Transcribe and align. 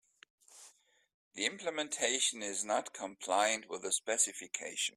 The 1.35 1.45
implementation 1.45 2.41
is 2.41 2.65
not 2.65 2.91
compliant 2.91 3.69
with 3.69 3.83
the 3.83 3.91
specification. 3.91 4.89